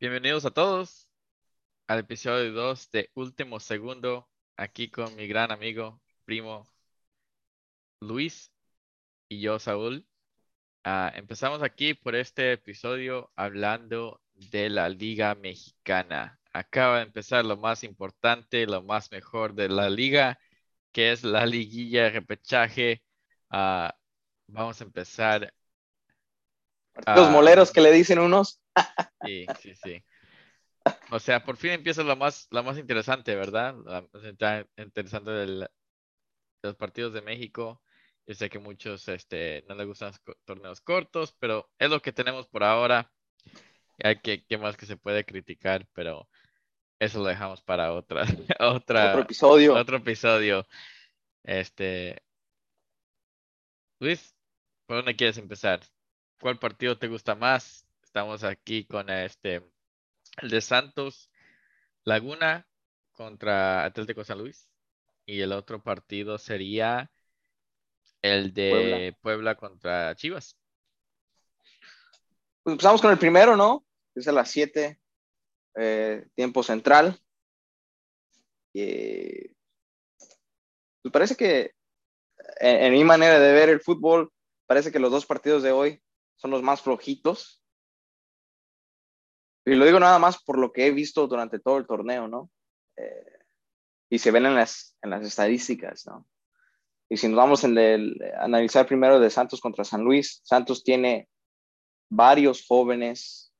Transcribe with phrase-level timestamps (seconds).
[0.00, 1.08] Bienvenidos a todos
[1.88, 6.68] al episodio 2 de Último Segundo, aquí con mi gran amigo, primo
[8.00, 8.52] Luis
[9.28, 10.06] y yo, Saúl.
[10.84, 16.40] Ah, empezamos aquí por este episodio hablando de la Liga Mexicana.
[16.52, 20.38] Acaba de empezar lo más importante, lo más mejor de la liga,
[20.92, 23.02] que es la liguilla de repechaje.
[23.50, 23.96] Ah,
[24.48, 25.54] vamos a empezar.
[27.06, 28.60] Los moleros que le dicen unos.
[29.24, 30.04] Sí, sí, sí.
[31.10, 33.74] O sea, por fin empieza lo más, lo más interesante, ¿verdad?
[33.84, 34.24] La más
[34.76, 35.68] interesante de
[36.62, 37.82] los partidos de México.
[38.26, 42.12] Yo sé que muchos este, no les gustan los torneos cortos, pero es lo que
[42.12, 43.10] tenemos por ahora.
[44.02, 45.86] Hay que, ¿qué más que se puede criticar?
[45.94, 46.28] Pero
[46.98, 48.22] eso lo dejamos para otra,
[48.60, 49.74] otra, otro episodio.
[49.74, 50.66] Otro episodio.
[51.42, 52.22] Este,
[54.00, 54.36] Luis,
[54.86, 55.80] ¿por dónde quieres empezar?
[56.40, 57.84] ¿Cuál partido te gusta más?
[58.02, 59.68] Estamos aquí con este
[60.40, 61.30] el de Santos
[62.04, 62.68] Laguna
[63.10, 64.70] contra Atlético San Luis.
[65.26, 67.10] Y el otro partido sería
[68.22, 70.56] el de Puebla, contra Chivas.
[72.62, 73.84] Pues empezamos con el primero, ¿no?
[74.14, 74.98] Es a las 7,
[75.74, 77.20] eh, tiempo central.
[78.72, 79.48] Y,
[81.02, 81.72] pues parece que
[82.60, 84.32] en, mi manera de ver el fútbol,
[84.66, 86.00] parece que los dos partidos de hoy
[86.38, 87.62] son los más flojitos.
[89.66, 92.50] Y lo digo nada más por lo que he visto durante todo el torneo, ¿no?
[92.96, 93.38] Eh,
[94.08, 96.26] y se ven en las, en las estadísticas, ¿no?
[97.10, 97.68] Y si nos vamos a
[98.42, 101.28] analizar primero de Santos contra San Luis, Santos tiene
[102.10, 103.52] varios jóvenes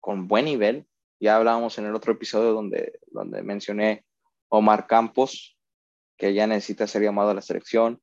[0.00, 0.86] con buen nivel.
[1.18, 4.04] Ya hablábamos en el otro episodio donde, donde mencioné
[4.48, 5.58] Omar Campos,
[6.16, 8.02] que ya necesita ser llamado a la selección.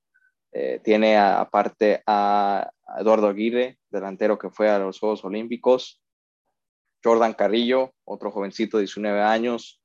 [0.60, 6.02] Eh, tiene aparte a Eduardo Aguirre, delantero que fue a los Juegos Olímpicos.
[7.04, 9.80] Jordan Carrillo, otro jovencito de 19 años.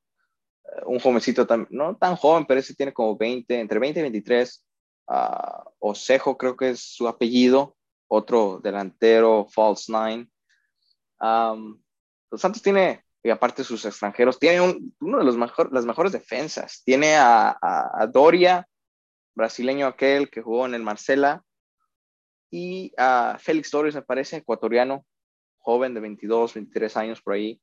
[0.65, 4.67] Eh, un jovencito no tan joven, pero ese tiene como 20, entre 20 y 23.
[5.09, 7.77] Uh, Osejo creo que es su apellido,
[8.09, 10.27] otro delantero, false nine.
[12.31, 16.13] los Santos tiene, y aparte sus extranjeros, tiene un, uno de los mejor, las mejores
[16.13, 16.83] defensas.
[16.83, 18.67] Tiene a, Doria,
[19.35, 21.45] brasileño aquel que jugó en el Marcela,
[22.53, 25.07] y a Félix Torres, me parece, ecuatoriano,
[25.59, 27.61] joven de 22, 23 años por ahí.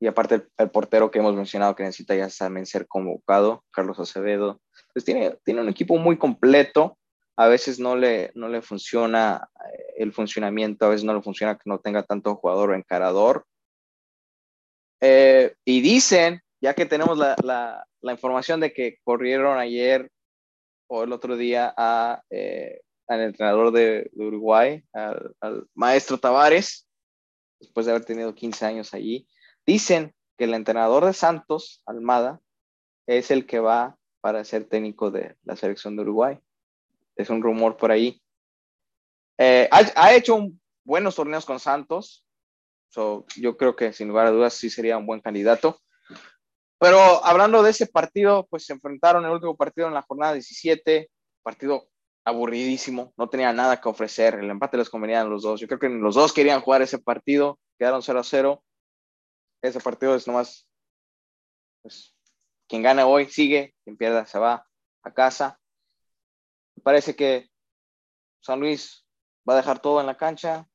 [0.00, 4.62] Y aparte el, portero que hemos mencionado que necesita ya también ser convocado, Carlos Acevedo.
[4.94, 6.96] Pues tiene, tiene un equipo muy completo.
[7.36, 11.56] A veces no le, no le funciona eh, el funcionamiento, a veces no le funciona
[11.56, 13.44] que no tenga tanto jugador o encarador.
[15.00, 17.36] Eh, y dicen, ya que tenemos la,
[18.00, 20.10] la, información de que corrieron ayer
[20.88, 21.74] o el otro día
[22.30, 25.34] eh, al entrenador de, Uruguay, al,
[25.74, 26.88] maestro Tavares,
[27.60, 29.28] después de haber tenido 15 años allí,
[29.66, 32.40] dicen que el entrenador de Santos, Almada,
[33.06, 36.38] es el que va para ser técnico de la selección de Uruguay.
[37.16, 38.20] Es un rumor por ahí.
[39.38, 40.48] Eh, ha, ha, hecho
[40.84, 42.24] buenos torneos con Santos,
[42.90, 45.80] So, yo creo que sin lugar a dudas sí sería un buen candidato.
[46.78, 51.10] Pero hablando de ese partido, pues se enfrentaron el último partido en la jornada 17,
[51.42, 51.88] partido
[52.24, 55.60] aburridísimo, no tenía nada que ofrecer, el empate les convenía a los dos.
[55.60, 58.64] Yo creo que los dos querían jugar ese partido, quedaron 0 a 0.
[59.62, 60.68] Ese partido es nomás,
[61.82, 62.14] pues,
[62.68, 64.66] quien gane hoy sigue, quien pierda se va
[65.02, 65.58] a casa.
[66.82, 67.48] Parece que
[68.40, 69.06] San Luis
[69.48, 70.68] va a dejar todo en la cancha,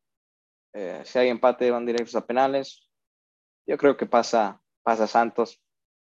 [0.74, 2.90] eh, si hay empate, van directos a penales.
[3.68, 5.62] Yo creo que pasa, pasa Santos.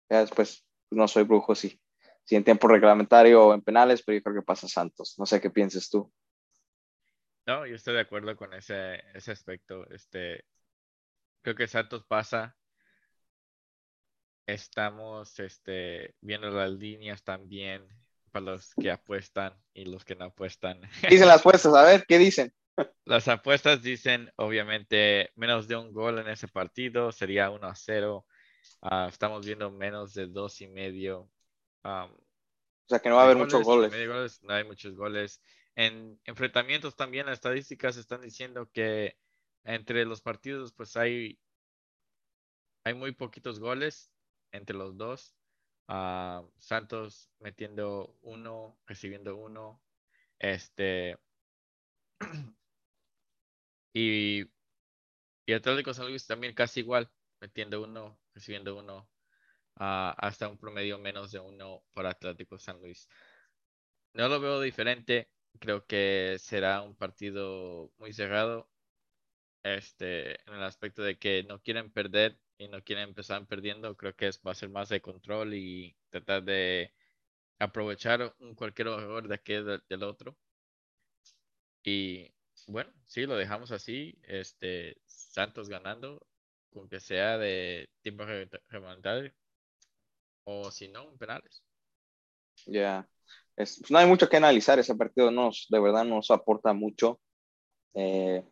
[0.09, 1.81] Ya después, no soy brujo, sí.
[2.25, 5.15] Si en tiempo reglamentario o en penales, pero yo creo que pasa Santos.
[5.19, 6.13] No sé qué pienses tú.
[7.47, 9.89] No, yo estoy de acuerdo con ese, ese aspecto.
[9.91, 10.45] Este,
[11.43, 12.57] creo que Santos pasa.
[14.47, 17.87] Estamos este, viendo las líneas también
[18.33, 20.81] para los que apuestan y los que no apuestan.
[21.09, 22.53] Dicen las apuestas, a ver, ¿qué dicen?
[23.05, 28.27] Las apuestas dicen, obviamente, menos de un gol en ese partido, sería 1 a 0.
[28.83, 31.29] Ah, estamos viendo menos de dos y medio.
[31.83, 32.11] o
[32.89, 33.91] sea que no va a haber muchos goles.
[33.91, 34.43] goles.
[34.43, 35.41] No hay muchos goles.
[35.75, 39.19] En enfrentamientos también las estadísticas están diciendo que
[39.65, 41.39] entre los partidos pues hay,
[42.85, 44.13] hay muy poquitos goles
[44.53, 45.35] entre los dos.
[45.89, 49.81] Ah, Santos metiendo uno, recibiendo uno.
[50.39, 51.19] Este,
[53.93, 54.45] y,
[55.47, 57.11] y Atlético San Luis también casi igual,
[57.41, 59.09] metiendo uno, recibiendo uno,
[59.77, 63.09] uh, hasta un promedio menos de uno por Atlético San Luis.
[64.15, 65.31] No lo veo diferente,
[65.61, 68.71] creo que será un partido muy cerrado.
[69.65, 74.15] este, en el aspecto de que no quieren perder y no quieren empezar perdiendo, creo
[74.17, 76.95] que es, va a ser más de control y tratar de
[77.59, 80.37] aprovechar un cualquier error de aquel del, otro.
[81.83, 82.33] Y
[82.67, 84.19] bueno, sí, lo dejamos así.
[84.23, 86.27] Este, Santos ganando,
[86.77, 88.25] aunque sea de tiempo
[88.69, 89.33] reglamentario,
[90.45, 91.63] o si no, penales.
[92.67, 93.09] Ya,
[93.55, 94.79] pues no hay mucho que analizar.
[94.79, 97.21] Ese partido nos, de verdad nos aporta mucho.
[97.95, 98.45] Eh,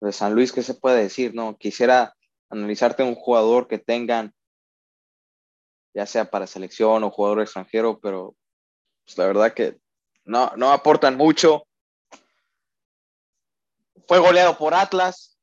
[0.00, 1.34] de San Luis, ¿qué se puede decir?
[1.34, 2.14] No, quisiera
[2.50, 4.34] analizarte un jugador que tengan,
[5.94, 8.36] ya sea para selección o jugador extranjero, pero
[9.04, 9.78] pues, la verdad que
[10.24, 11.66] no, no aportan mucho.
[14.06, 15.33] Fue goleado por Atlas,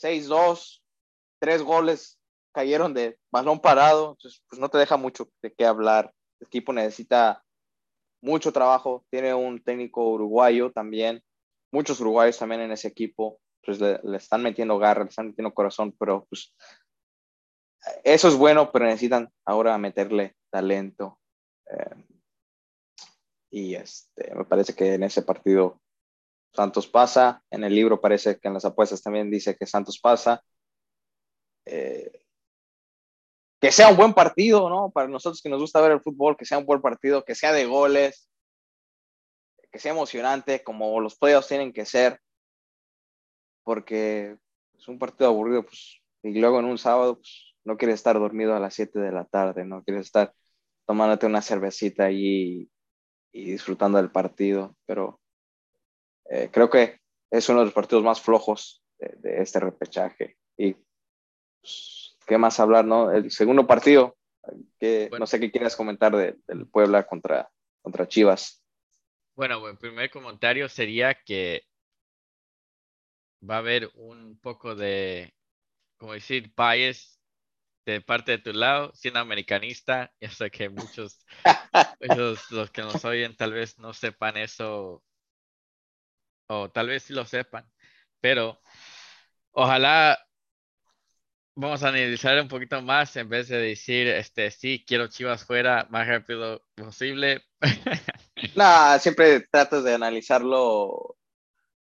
[0.00, 0.82] 6-2,
[1.40, 2.18] tres goles
[2.52, 6.12] cayeron de balón parado, entonces pues no te deja mucho de qué hablar.
[6.40, 7.44] El equipo necesita
[8.22, 11.22] mucho trabajo, tiene un técnico uruguayo también,
[11.72, 15.94] muchos uruguayos también en ese equipo pues le, están metiendo garra, le están metiendo corazón,
[15.98, 16.54] pero pues
[18.02, 21.20] eso es bueno, pero necesitan ahora meterle talento.
[21.70, 22.04] Eh,
[23.50, 25.80] y este, me parece que en ese partido
[26.52, 30.42] Santos pasa, en el libro parece que en las apuestas también dice que Santos pasa.
[31.64, 32.10] Eh,
[33.60, 34.90] que sea un buen partido, ¿no?
[34.90, 37.52] Para nosotros que nos gusta ver el fútbol, que sea un buen partido, que sea
[37.52, 38.28] de goles,
[39.70, 42.20] que sea emocionante, como los playoffs tienen que ser
[43.68, 44.38] porque
[44.78, 48.56] es un partido aburrido, pues, y luego en un sábado, pues, no quieres estar dormido
[48.56, 50.32] a las 7 de la tarde, no quieres estar
[50.86, 52.70] tomándote una cervecita allí
[53.30, 55.20] y, disfrutando del partido, pero
[56.30, 60.36] eh, creo que es uno de los partidos más flojos de, este repechaje.
[60.56, 60.76] Y
[61.60, 63.10] pues, qué más hablar, ¿no?
[63.12, 64.16] El segundo partido,
[64.78, 67.50] que no sé qué quieras comentar del Puebla contra,
[67.82, 68.62] contra Chivas.
[69.36, 71.62] Bueno, el primer comentario sería que
[73.48, 75.32] va a haber un poco de,
[75.96, 77.20] como decir, bias
[77.86, 80.12] de parte de tu lado, siendo americanista.
[80.20, 81.24] Ya sé que muchos,
[82.50, 85.02] los que nos oyen tal vez no sepan eso,
[86.48, 87.64] o tal vez sí lo sepan,
[88.20, 88.60] pero
[89.52, 90.18] ojalá
[91.54, 95.86] vamos a analizar un poquito más en vez de decir, este, sí, quiero Chivas fuera
[95.90, 97.42] más rápido posible.
[98.56, 101.16] no, siempre tratas de analizarlo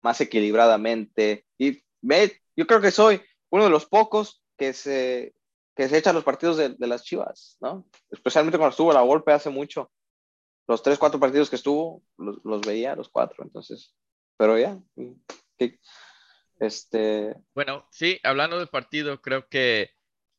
[0.02, 1.44] más equilibradamente.
[1.58, 3.20] Y me, yo creo que soy
[3.50, 5.34] uno de los pocos que se,
[5.74, 7.86] que se echan los partidos de, las Chivas, ¿no?
[8.10, 9.90] Especialmente cuando estuvo la golpe hace mucho.
[10.66, 13.94] Los tres, cuatro partidos que estuvo, los, veía, los cuatro, entonces.
[14.36, 14.78] Pero ya,
[16.58, 17.34] este...
[17.54, 19.90] Bueno, sí, hablando del partido, creo que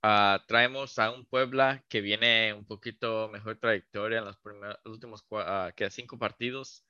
[0.03, 5.25] uh, traemos a un Puebla que viene un poquito mejor trayectoria en los, primeros, últimos
[5.29, 6.85] uh, que cinco partidos.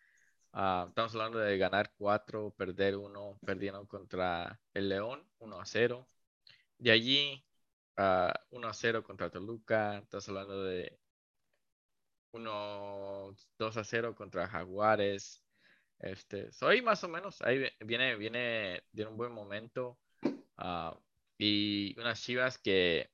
[0.54, 6.08] Ah, estamos hablando de ganar cuatro, perder uno, perdiendo contra el León, 1 a 0.
[6.80, 7.46] De allí,
[8.52, 10.00] 1 a 0 contra Toluca.
[10.00, 11.00] Estás hablando de
[12.32, 15.44] 1, 2 a 0 contra Jaguares.
[16.00, 19.98] Este, soy más o menos, ahí viene, viene de un buen momento.
[20.58, 20.98] Ah,
[21.38, 23.10] y unas chivas que,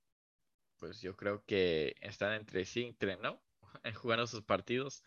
[0.80, 3.42] pues yo creo que están entre sí, entre no,
[3.96, 5.04] jugando sus partidos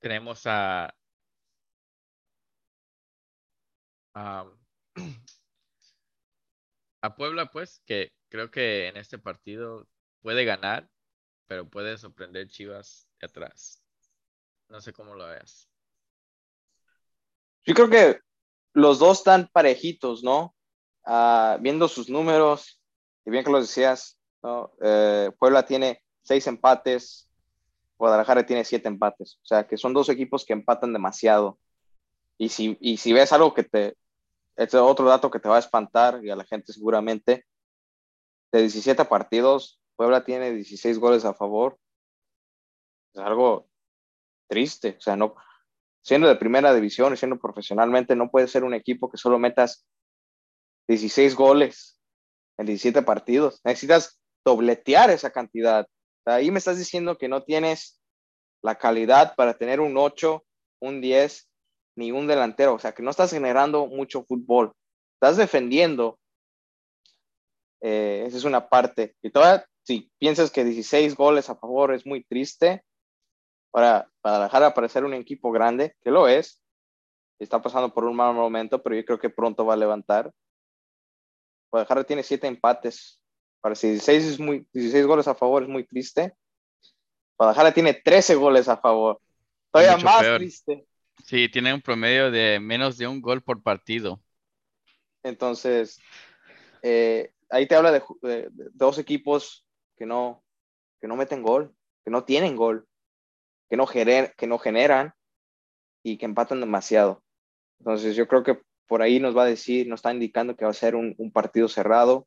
[0.00, 0.94] tenemos a,
[4.14, 4.46] a,
[7.16, 9.88] Puebla, pues, que creo que en este partido
[10.20, 10.88] puede ganar,
[11.46, 13.82] pero puede sorprender Chivas de atrás.
[14.68, 15.68] No sé cómo lo veas.
[17.64, 18.20] Yo creo que
[18.72, 20.54] los dos están parejitos, ¿no?
[21.04, 22.80] Ah, viendo sus números,
[23.24, 24.72] y bien que lo decías, ¿no?
[24.82, 27.28] Eh, Puebla tiene seis empates,
[27.98, 29.38] Guadalajara tiene siete empates.
[29.42, 31.58] O sea, que son dos equipos que empatan demasiado.
[32.38, 33.96] Y si, y si ves algo que te...
[34.56, 37.44] Este es otro dato que te va a espantar y a la gente seguramente.
[38.52, 41.78] De 17 partidos, Puebla tiene 16 goles a favor.
[43.12, 43.68] Es algo
[44.48, 44.96] triste.
[44.96, 45.34] O sea, no,
[46.08, 49.86] siendo de primera división y siendo profesionalmente, no puede ser un equipo que solo metas
[50.88, 52.00] 16 goles
[52.58, 53.60] en 17 partidos.
[53.64, 55.86] Necesitas dobletear esa cantidad
[56.34, 58.00] ahí me estás diciendo que no tienes
[58.62, 60.44] la calidad para tener un 8,
[60.80, 61.48] un 10,
[61.96, 62.74] ni un delantero.
[62.74, 64.72] O sea, que no estás generando mucho fútbol.
[65.14, 66.18] Estás defendiendo.
[67.80, 69.14] Eh, esa es una parte.
[69.22, 72.82] Y todavía, si piensas que 16 goles a favor es muy triste
[73.70, 76.62] para, para dejar de aparecer un equipo grande, que lo es,
[77.38, 80.32] está pasando por un mal momento, pero yo creo que pronto va a levantar.
[81.70, 83.20] Guadalajara tiene siete empates
[83.60, 86.34] para 16, es muy, 16 goles a favor es muy triste.
[87.36, 89.20] Guadalajara tiene 13 goles a favor.
[89.70, 90.86] Todavía más triste.
[91.24, 94.20] Sí, tiene un promedio de menos de un gol por partido.
[95.22, 96.00] Entonces,
[96.82, 100.42] eh, ahí te habla de, de, de, dos equipos que no,
[101.00, 102.86] que no meten gol, que no tienen gol,
[103.68, 105.12] que no, gener, que no generan
[106.02, 107.22] y que empatan demasiado.
[107.80, 110.70] Entonces, yo creo que por ahí nos va a decir, nos está indicando que va
[110.70, 112.26] a ser un, partido cerrado.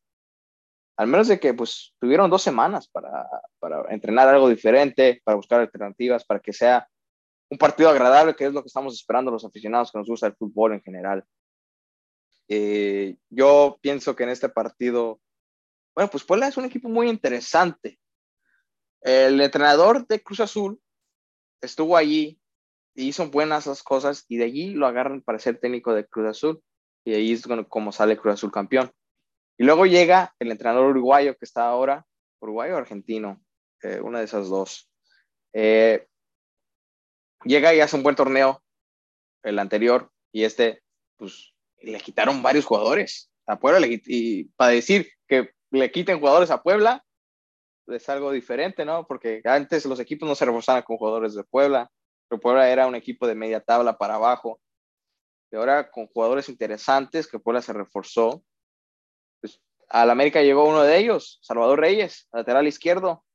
[0.97, 3.27] Al menos de que pues tuvieron dos semanas para,
[3.59, 6.87] para entrenar algo diferente, para buscar alternativas, para que sea
[7.49, 10.35] un partido agradable, que es lo que estamos esperando los aficionados que nos gusta el
[10.35, 11.25] fútbol en general.
[12.47, 15.19] Eh, yo pienso que en este partido,
[15.95, 17.97] bueno, pues Puebla es un equipo muy interesante.
[19.01, 20.79] El entrenador de Cruz Azul
[21.61, 22.39] estuvo allí
[22.95, 26.27] y hizo buenas las cosas y de allí lo agarran para ser técnico de Cruz
[26.27, 26.63] Azul
[27.05, 28.91] y ahí es como sale Cruz Azul campeón.
[29.57, 32.05] Y luego llega el entrenador uruguayo que está ahora,
[32.39, 33.41] uruguayo o argentino,
[33.81, 34.89] eh, una de esas dos.
[35.53, 36.07] Eh,
[37.43, 38.63] llega y hace un buen torneo,
[39.43, 40.83] el anterior, y este,
[41.17, 43.85] pues le quitaron varios jugadores a Puebla.
[43.87, 47.03] y para decir que le quiten jugadores a Puebla
[47.87, 49.05] es algo diferente, ¿no?
[49.07, 51.91] Porque antes los equipos no se reforzaban con jugadores de Puebla,
[52.27, 54.59] pero Puebla era un equipo de media tabla para abajo.
[55.51, 58.43] Y ahora con jugadores interesantes que Puebla se reforzó.
[59.41, 59.59] Pues,
[59.89, 63.25] al América llegó uno de ellos, Salvador Reyes, lateral izquierdo,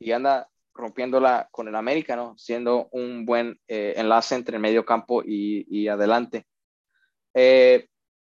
[0.00, 2.36] y anda rompiéndola con el América, ¿no?
[2.36, 6.46] Siendo un buen eh, enlace entre el medio campo y, y adelante.
[7.34, 7.88] Eh,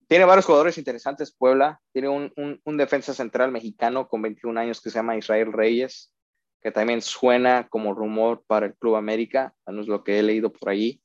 [0.08, 1.80] tiene varios jugadores interesantes, Puebla.
[1.92, 2.32] Tiene un,
[2.64, 6.12] un, defensa central mexicano con 21 años que se llama Israel Reyes,
[6.60, 10.52] que también suena como rumor para el Club América, al menos lo que he leído
[10.52, 11.02] por allí.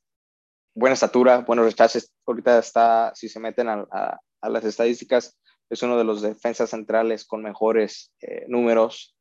[0.76, 2.14] Buena estatura, buenos rechaces.
[2.28, 5.38] Ahorita está, si se meten a, a, las estadísticas,
[5.70, 9.16] es uno de los defensas centrales con mejores eh, números.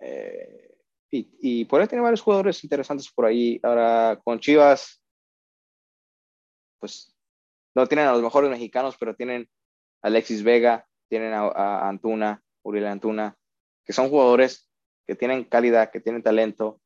[0.00, 0.76] Eh,
[1.10, 3.58] y, y ahí tiene varios jugadores interesantes por ahí.
[3.62, 5.00] Ahora con Chivas,
[6.78, 7.17] pues
[7.78, 9.48] no tienen a los mejores mexicanos, pero tienen
[10.02, 13.36] a Alexis Vega, tienen a, a Antuna, Uriel Antuna,
[13.84, 14.68] que son jugadores
[15.06, 16.80] que tienen calidad, que tienen talento,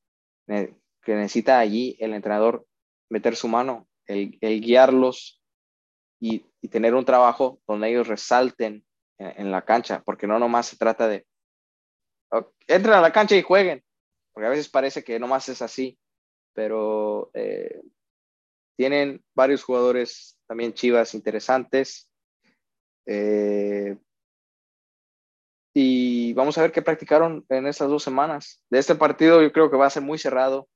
[0.46, 2.66] que necesita allí el entrenador
[3.10, 5.42] meter su mano, el, el guiarlos
[6.20, 8.84] y, y, tener un trabajo donde ellos resalten
[9.18, 11.26] en, en, la cancha, porque no nomás se trata de
[12.66, 13.82] entren a la cancha y jueguen,
[14.32, 15.98] porque a veces parece que nomás es así,
[16.54, 17.82] pero eh,
[18.76, 22.10] tienen varios jugadores también chivas interesantes.
[23.06, 23.96] Eh,
[25.72, 28.62] y vamos a ver qué practicaron en estas dos semanas.
[28.68, 30.68] De este partido yo creo que va a ser muy cerrado.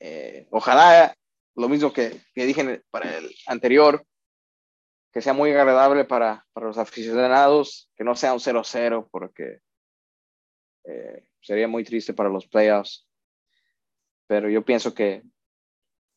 [0.00, 1.14] Eh, ojalá
[1.54, 4.04] lo mismo que, que, dije para el anterior,
[5.12, 9.60] que sea muy agradable para, para los aficionados, que no sea un 0-0, porque
[10.82, 13.06] eh, sería muy triste para los playoffs.
[14.26, 15.22] Pero yo pienso que,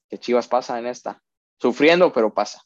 [0.10, 1.22] que Chivas pasa en esta.
[1.60, 2.64] Sufriendo, pero pasa.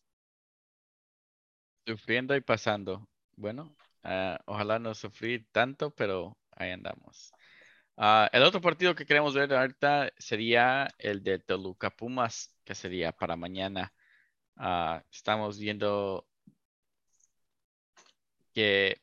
[1.86, 3.08] Sufriendo y pasando.
[3.36, 7.34] Bueno, uh, ojalá no sufrir tanto, pero ahí andamos.
[7.98, 13.12] Uh, el otro partido que queremos ver ahorita sería el de Toluca Pumas, que sería
[13.12, 13.94] para mañana.
[14.58, 16.28] Uh, estamos viendo
[18.54, 19.02] que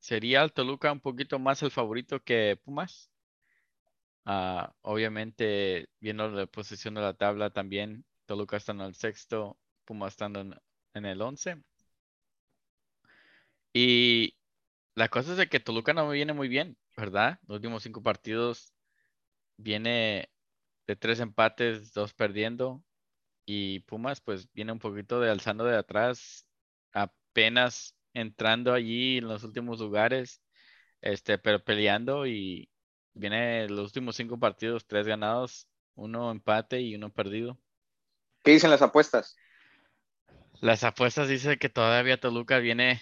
[0.00, 3.10] sería el Toluca un poquito más el favorito que Pumas.
[4.82, 10.40] obviamente, viendo la posición de la tabla también, Toluca está en el sexto, Pumas estando
[10.40, 10.54] en,
[10.94, 11.62] en el 11.
[13.72, 14.36] Y
[14.94, 17.38] la cosa es de que Toluca no viene muy bien, ¿verdad?
[17.46, 18.72] Los últimos cinco partidos
[19.56, 20.30] viene
[20.86, 22.82] de tres empates, dos perdiendo.
[23.46, 26.46] Y Pumas, pues viene un poquito de alzando de atrás,
[26.92, 30.42] apenas entrando allí en los últimos lugares,
[31.00, 32.70] este, pero peleando y
[33.14, 37.58] viene los últimos cinco partidos, tres ganados, uno empate y uno perdido.
[38.42, 39.36] ¿Qué dicen las apuestas?
[40.60, 43.00] Las apuestas dicen que todavía Toluca viene,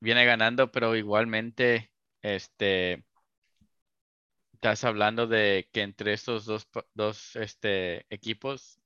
[0.00, 1.92] viene ganando, pero igualmente,
[2.22, 3.04] este,
[4.54, 8.80] estás hablando de que entre estos dos, dos este, equipos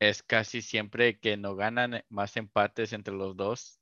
[0.00, 3.80] es casi siempre que no ganan más empates entre los dos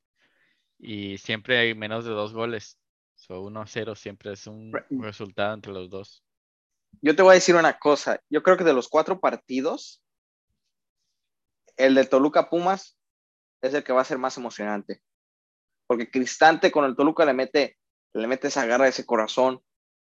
[0.79, 2.79] y siempre hay menos de dos goles.
[3.15, 6.23] So 1-0 siempre es un resultado entre los dos.
[7.01, 8.21] Yo te voy a decir una cosa.
[8.29, 10.02] Yo creo que de los cuatro partidos,
[11.77, 12.99] el de Toluca Pumas
[13.63, 15.03] es el que va a ser más emocionante.
[15.87, 17.79] Porque Cristante con el Toluca le mete,
[18.13, 19.63] le mete esa garra, ese corazón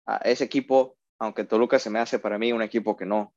[0.06, 3.34] a ese equipo, aunque Toluca se me hace para mí un equipo que no,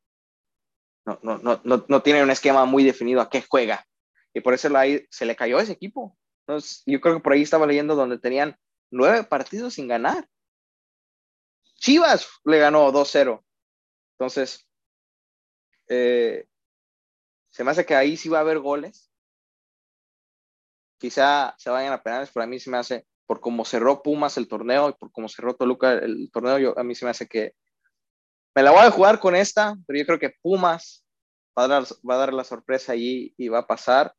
[1.05, 3.87] no, no, no, no tiene un esquema muy definido a qué juega.
[4.33, 4.69] Y por eso
[5.11, 6.17] se le cayó ese equipo.
[6.47, 8.59] Entonces, yo creo que por ahí estaba leyendo donde tenían
[8.91, 10.29] nueve partidos sin ganar.
[11.77, 13.45] Chivas le ganó 2-0.
[14.19, 14.67] Entonces,
[15.89, 16.47] eh,
[17.55, 19.13] se me hace que ahí sí va a haber goles.
[20.99, 24.37] quizá se vayan a penales, pero a mí se me hace, por cómo cerró Pumas
[24.39, 27.29] el torneo y por cómo cerró Toluca el torneo, yo, a mí se me hace
[27.29, 27.55] que
[28.57, 31.07] me la voy a jugar con esta, pero yo creo que Pumas
[31.57, 34.13] va a dar, va a dar la sorpresa allí y va a pasar.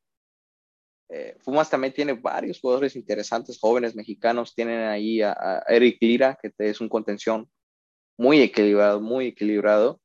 [1.10, 4.56] Eh, Pumas también tiene varios jugadores interesantes, jóvenes mexicanos.
[4.56, 7.50] Tienen ahí a, Eric Lira, que es un contención
[8.18, 10.00] muy equilibrado, muy equilibrado.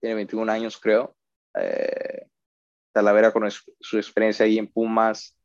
[0.00, 1.16] Tiene 21 años, creo.
[1.54, 2.03] Eh,
[2.94, 5.36] Talavera con su, experiencia ahí en Pumas.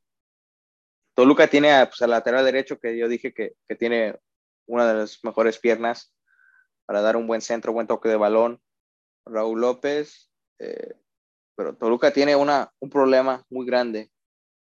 [1.16, 4.18] Toluca tiene a, pues, lateral derecho, que yo dije que, tiene
[4.68, 6.14] una de las mejores piernas
[6.86, 8.62] para dar un buen centro, buen toque de balón.
[9.26, 10.94] Raúl López, eh,
[11.56, 14.12] pero Toluca tiene una, un problema muy grande,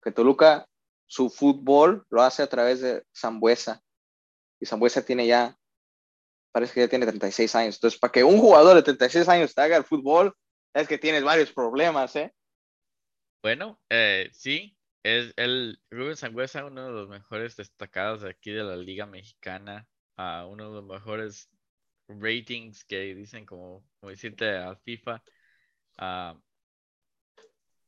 [0.03, 0.67] que Toluca
[1.07, 3.83] su fútbol lo hace a través de Zambuesa,
[4.61, 5.57] y Zambuesa tiene ya,
[6.53, 9.61] parece que ya tiene 36 años, entonces para que un jugador de 36 años te
[9.61, 10.35] haga el fútbol,
[10.75, 12.33] es que tienes varios problemas, ¿eh?
[13.43, 18.63] Bueno, eh, sí, es el Rubén Zambuesa, uno de los mejores destacados de aquí de
[18.65, 21.51] la Liga Mexicana, a uno de los mejores
[22.09, 25.23] ratings que dicen como, como decirte al FIFA.
[25.99, 26.39] Ah,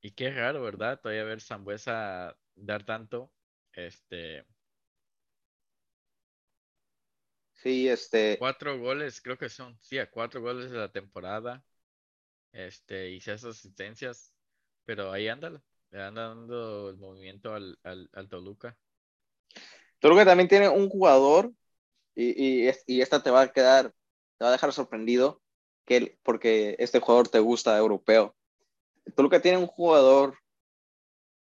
[0.01, 1.01] y qué raro, ¿verdad?
[1.01, 3.31] Todavía ver Zambuesa dar tanto.
[3.73, 4.45] Este.
[7.53, 8.37] Sí, este.
[8.39, 11.63] Cuatro goles, creo que son, sí, a cuatro goles de la temporada.
[12.53, 14.32] Este, y seis asistencias.
[14.85, 15.51] Pero ahí anda,
[15.91, 18.77] le anda dando el movimiento al, al, al Toluca.
[20.01, 21.53] Toluca también tiene un jugador,
[22.15, 23.95] y, y, y esta te va a quedar
[24.43, 25.41] te va a dejar sorprendido
[25.85, 28.35] que, porque este jugador te gusta europeo.
[29.15, 30.37] Toluca tiene un jugador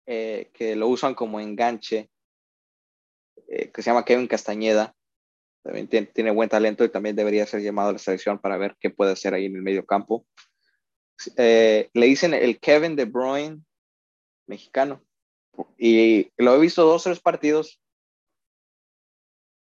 [0.06, 2.10] eh, que lo usan como enganche,
[3.48, 4.96] eh, que se llama Kevin Castañeda.
[5.62, 8.90] También tiene, buen talento y también debería ser llamado a la selección para ver qué
[8.90, 10.26] puede hacer ahí en el medio campo.
[11.36, 13.60] Eh, le dicen el Kevin De Bruyne
[14.46, 15.02] mexicano.
[15.76, 17.80] Y lo he visto dos o tres partidos.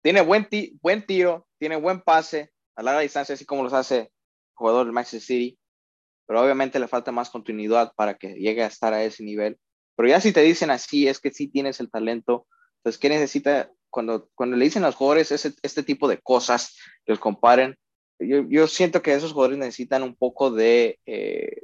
[0.02, 0.48] Tiene buen,
[0.80, 4.10] buen tiro, tiene buen pase, a larga distancia, así como los hace el
[4.54, 5.58] jugador del Manchester City,
[6.26, 9.58] pero obviamente le falta más continuidad para que llegue a estar a ese nivel.
[9.96, 12.46] Pero ya si te dicen así, es que sí tienes el talento,
[12.86, 13.72] entonces, ¿qué necesita?
[13.90, 17.76] Cuando, cuando le dicen a los jugadores ese, este tipo de cosas, los comparen,
[18.18, 21.62] yo, yo, siento que esos jugadores necesitan un poco de, eh,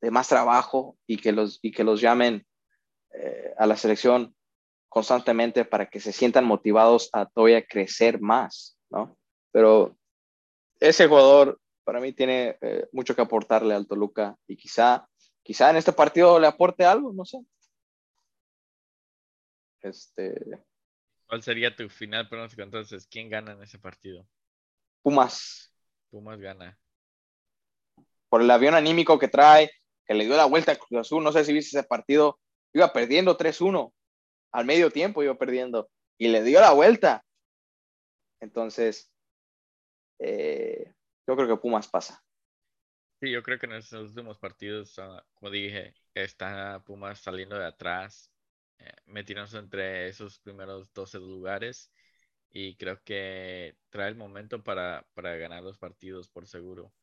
[0.00, 2.46] de más trabajo y que los, y que los llamen
[3.12, 4.34] eh, a la selección
[4.88, 9.18] constantemente para que se sientan motivados a todavía crecer más, ¿no?
[9.52, 9.96] Pero
[10.80, 15.08] ese jugador para mí tiene eh, mucho que aportarle al Toluca y quizá,
[15.42, 17.38] quizá en este partido le aporte algo, no sé.
[19.82, 20.64] Este...
[21.26, 23.06] ¿Cuál sería tu final pronóstico entonces?
[23.06, 24.26] ¿Quién gana en ese partido?
[25.06, 25.72] Pumas.
[26.10, 26.76] Pumas gana.
[28.28, 29.70] Por el avión anímico que trae,
[30.04, 32.40] que le dio la vuelta a Cruz Azul, no sé si viste ese partido,
[32.72, 33.94] iba perdiendo 3-1,
[34.50, 35.88] al medio tiempo iba perdiendo,
[36.18, 37.24] y le dio la vuelta.
[38.40, 39.12] Entonces,
[40.18, 40.92] eh,
[41.24, 42.20] yo creo que Pumas pasa.
[43.20, 47.66] Sí, yo creo que en estos últimos partidos, ah, como dije, está Pumas saliendo de
[47.66, 48.32] atrás,
[48.78, 51.92] eh, metiéndose entre esos primeros 12 lugares
[52.50, 56.94] y creo que trae el momento para, para ganar los partidos por seguro.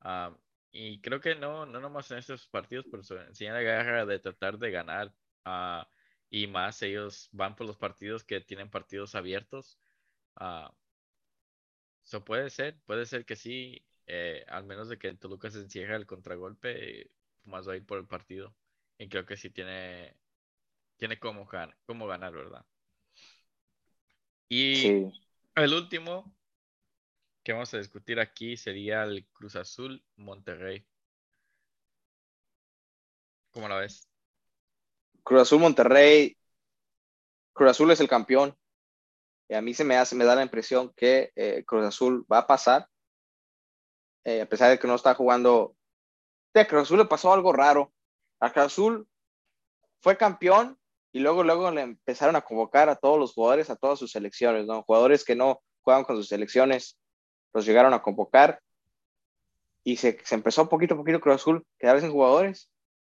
[0.00, 0.36] Ah,
[0.70, 3.02] y creo que no, no nomás en estos partidos, pero
[3.38, 5.88] en la guerra de tratar de ganar ah,
[6.30, 9.78] y más ellos van por los partidos que tienen partidos abiertos.
[12.04, 15.96] Eso puede ser, puede ser que sí, eh, al menos de que Toluca se encierra
[15.96, 17.10] el contragolpe,
[17.44, 18.56] más va a ir por el partido.
[18.98, 20.18] Y creo que sí tiene,
[20.96, 21.48] tiene cómo,
[21.86, 22.66] cómo ganar, ¿verdad?
[24.54, 25.10] Y
[25.54, 26.34] el último
[27.42, 30.86] que vamos a discutir aquí sería el Cruz Azul Monterrey.
[33.50, 34.08] ¿Cómo lo ves?
[35.22, 36.36] Cruz Azul Monterrey.
[37.52, 38.56] Cruz Azul es el campeón
[39.54, 42.46] a mí se me hace, me da la impresión que eh, Cruz Azul va a
[42.46, 42.88] pasar,
[44.24, 45.76] eh, a pesar de que no está jugando.
[46.54, 47.92] De Cruz Azul le pasó algo raro.
[48.40, 49.08] A Cruz Azul
[50.00, 50.78] fue campeón
[51.12, 54.66] y luego, luego le empezaron a convocar a todos los jugadores, a todas sus selecciones,
[54.66, 54.82] ¿no?
[54.82, 56.98] Jugadores que no juegan con sus selecciones,
[57.52, 58.60] los llegaron a convocar
[59.84, 62.70] y se, se empezó poquito a poquito Cruz Azul quedar sin jugadores,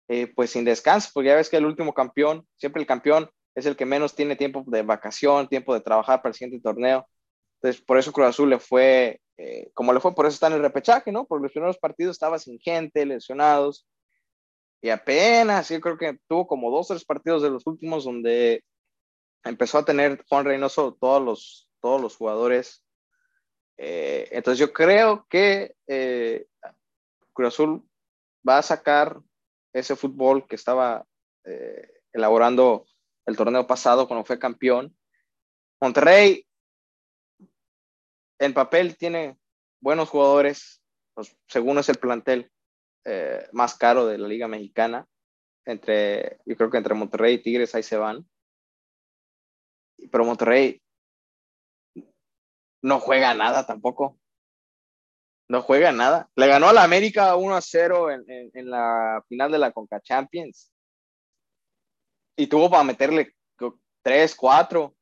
[0.07, 3.65] eh, pues sin descanso, porque ya ves que el último campeón, siempre el campeón es
[3.65, 7.07] el que menos tiene tiempo de vacación, tiempo de trabajar para el siguiente torneo.
[7.61, 10.53] Entonces, por eso Cruz Azul le fue, eh, como le fue, por eso está en
[10.53, 11.25] el repechaje, ¿no?
[11.25, 13.87] Por los primeros partidos estaba sin gente, lesionados.
[14.85, 18.63] Y apenas, yo creo que tuvo como dos tres partidos de los últimos donde
[19.43, 22.85] empezó a tener Juan Reynoso todos los, todos los jugadores.
[23.77, 26.45] Eh, entonces, yo creo que eh,
[27.33, 27.89] Cruz Azul
[28.47, 29.19] va a sacar
[29.73, 31.03] ese fútbol que estaba
[32.13, 32.85] elaborando
[33.25, 34.95] el torneo pasado cuando fue campeón.
[35.81, 36.45] Monterrey,
[38.37, 39.35] en papel, tiene
[39.81, 40.79] buenos jugadores,
[41.15, 42.51] pues, según es el plantel
[43.05, 45.07] eh, más caro de la Liga Mexicana.
[45.65, 48.27] Entre, yo creo que entre Monterrey y Tigres ahí se van.
[50.11, 50.81] Pero Monterrey
[52.81, 54.19] no juega nada tampoco.
[55.47, 56.29] No juega nada.
[56.35, 59.99] Le ganó a la América 1 a 0 en, en, la final de la Conca
[60.01, 60.71] Champions.
[62.35, 63.35] Y tuvo para meterle
[64.03, 64.95] 3, 4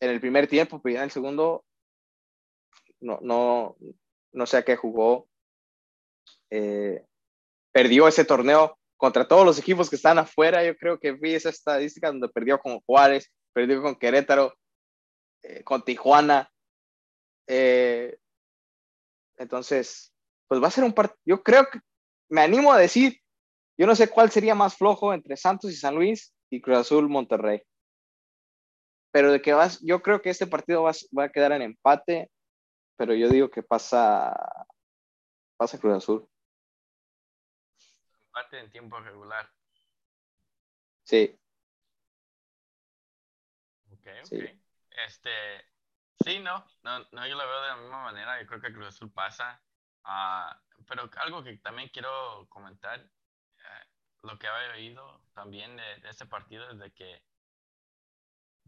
[0.00, 1.64] en el primer tiempo, pero ya en el segundo
[3.00, 3.76] no, no,
[4.32, 5.28] no sé a qué jugó.
[6.50, 7.04] Eh,
[7.72, 10.64] perdió ese torneo contra todos los equipos que están afuera.
[10.64, 14.54] Yo creo que vi esa estadística donde perdió con Juárez, perdió con Querétaro,
[15.42, 16.50] eh, con Tijuana.
[17.46, 18.18] Eh,
[19.36, 20.12] entonces,
[20.48, 21.20] pues va a ser un partido.
[21.24, 21.80] Yo creo que
[22.30, 23.20] me animo a decir,
[23.78, 27.08] yo no sé cuál sería más flojo entre Santos y San Luis y Cruz Azul
[27.08, 27.62] Monterrey.
[29.12, 32.30] Pero de que vas, yo creo que este partido va, va a quedar en empate,
[32.96, 34.34] pero yo digo que pasa,
[35.58, 36.28] pasa Cruz Azul.
[38.36, 39.50] Empate en tiempo regular.
[41.04, 41.40] Sí.
[43.90, 44.44] Ok, ok.
[45.06, 45.30] Este,
[46.22, 48.38] sí, no, no, no, yo lo veo de la misma manera.
[48.38, 49.62] Yo creo que Cruz Azul pasa.
[50.04, 56.10] Uh, pero algo que también quiero comentar, uh, lo que había oído también de, de,
[56.10, 57.22] este partido es de que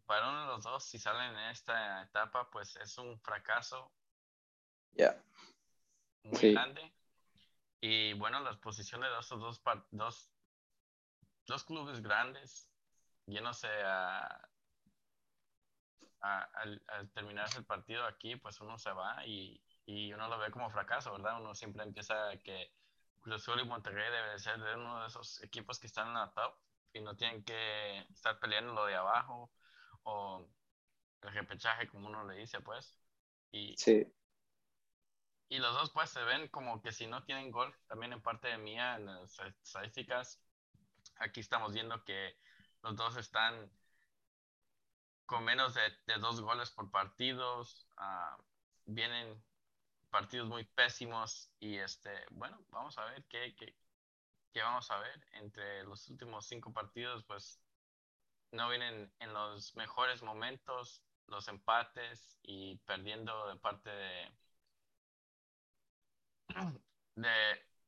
[0.06, 3.92] para uno de los dos, si salen en esta etapa, pues es un fracaso
[4.94, 5.22] yeah.
[6.22, 6.52] muy sí.
[6.54, 6.97] grande.
[7.80, 10.30] Y bueno, las posiciones de estos dos, dos,
[11.46, 12.68] dos clubes grandes,
[13.52, 14.48] sé, a,
[16.20, 20.38] a, al, al, terminarse el partido aquí, pues uno se va y, y, uno lo
[20.38, 21.40] ve como fracaso, ¿verdad?
[21.40, 22.72] Uno siempre empieza que
[23.20, 26.14] Cruz Azul y Monterrey debe de ser de uno de esos equipos que están en
[26.14, 26.54] la top
[26.92, 29.52] y no tienen que estar peleando lo de abajo
[30.02, 30.48] o
[31.22, 32.96] el repechaje, como uno le dice, pues.
[33.50, 34.06] Y, sí.
[35.48, 38.48] Y los dos, pues, se ven como que si no tienen gol, también en parte
[38.48, 40.42] de mía, en las estadísticas,
[41.16, 42.36] aquí estamos viendo que
[42.82, 43.70] los dos están
[45.26, 45.82] con menos de,
[46.20, 47.86] dos goles por partidos.
[47.98, 48.42] Uh,
[48.86, 49.42] vienen
[50.10, 53.76] partidos muy pésimos y este, bueno, vamos a ver qué, qué,
[54.52, 57.60] qué, vamos a ver entre los últimos cinco partidos, pues
[58.52, 64.32] no vienen en los mejores momentos, los empates y perdiendo de parte de,
[67.14, 67.28] de,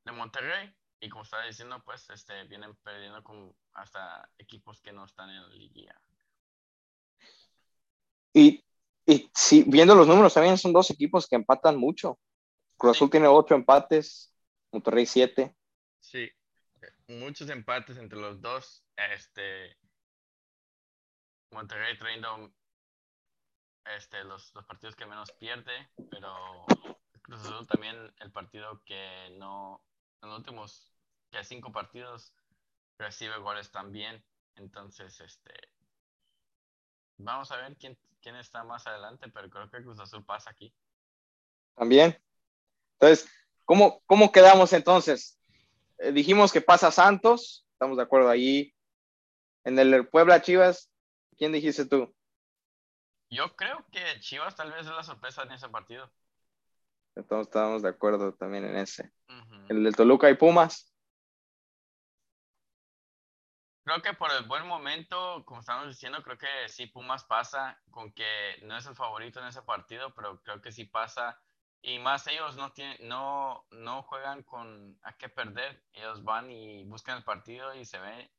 [0.05, 0.75] de Monterrey.
[1.01, 5.42] Y como estaba diciendo, pues este, vienen perdiendo con hasta equipos que no están en
[5.42, 5.99] la liguilla.
[8.35, 8.62] Y,
[9.07, 12.18] y sí, viendo los números, también son dos equipos que empatan mucho.
[12.77, 13.12] Cruz Azul sí.
[13.12, 14.35] tiene ocho empates,
[14.73, 15.57] Monterrey siete.
[16.01, 16.31] Sí,
[17.09, 18.85] muchos empates entre los dos.
[18.96, 19.79] Este,
[21.51, 22.53] Monterrey trayendo
[23.87, 26.66] este, los, los partidos que menos pierde, pero
[27.31, 29.81] Cruz Azul también el partido que no,
[30.21, 30.93] en los últimos
[31.31, 32.35] que cinco partidos
[32.99, 34.25] recibe goles también.
[34.57, 35.55] Entonces, este,
[37.19, 40.75] vamos a ver quién, quién está más adelante, pero creo que Cruz Azul pasa aquí.
[41.77, 42.21] También.
[42.95, 43.31] Entonces,
[43.64, 45.38] ¿cómo, cómo quedamos entonces?
[45.99, 48.75] Eh, dijimos que pasa Santos, estamos de acuerdo ahí.
[49.62, 50.90] En el Puebla Chivas,
[51.38, 52.12] ¿quién dijiste tú?
[53.31, 56.11] Yo creo que Chivas tal vez es la sorpresa en ese partido.
[57.20, 59.12] Entonces estábamos de acuerdo también en ese.
[59.28, 59.66] Uh -huh.
[59.70, 60.92] El del Toluca y Pumas.
[63.85, 68.12] Creo que por el buen momento, como estamos diciendo, creo que sí Pumas pasa, con
[68.12, 71.40] que no es el favorito en ese partido, pero creo que sí pasa.
[71.83, 75.83] Y más ellos no tienen, no, no juegan con a qué perder.
[75.92, 78.30] Ellos van y buscan el partido y se ve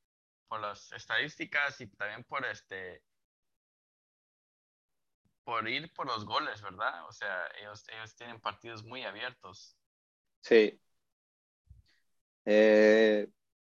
[0.48, 3.04] por las estadísticas y también por este
[5.44, 7.08] por ir por los goles, ¿verdad?
[7.08, 9.78] O sea, ellos, ellos tienen partidos muy abiertos.
[10.42, 10.80] Sí.
[12.46, 13.28] Eh,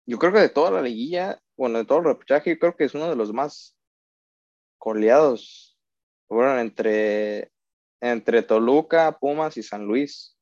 [0.07, 2.85] yo creo que de toda la liguilla, bueno, de todo el repechaje, yo creo que
[2.85, 3.77] es uno de los más
[4.79, 5.79] goleados.
[6.29, 7.53] Bueno, entre,
[8.01, 10.37] entre Toluca, Pumas y San Luis.